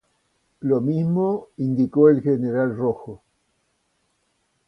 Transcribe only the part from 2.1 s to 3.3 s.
general Rojo.